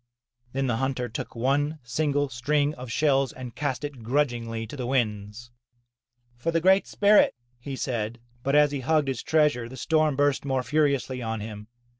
Then 0.53 0.65
the 0.65 0.77
hunter 0.77 1.07
took 1.07 1.35
one 1.35 1.77
single 1.83 2.27
string 2.27 2.73
of 2.73 2.91
shells 2.91 3.31
and 3.31 3.53
cast 3.55 3.83
it 3.83 4.01
grudgingly 4.01 4.65
to 4.65 4.75
the 4.75 4.87
winds. 4.87 5.51
'Tor 6.41 6.51
the 6.53 6.59
Great 6.59 6.87
Spirit," 6.87 7.35
he 7.59 7.75
said. 7.75 8.19
But 8.41 8.55
as 8.55 8.71
he 8.71 8.79
hugged 8.79 9.09
his 9.09 9.21
treasure 9.21 9.69
the 9.69 9.77
storm 9.77 10.15
burst 10.15 10.43
more 10.43 10.63
furiously 10.63 11.21
on 11.21 11.39
him. 11.39 11.67